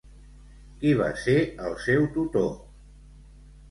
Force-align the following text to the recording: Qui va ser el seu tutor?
Qui 0.79 0.95
va 1.03 1.11
ser 1.25 1.37
el 1.69 1.79
seu 1.87 2.11
tutor? 2.19 2.53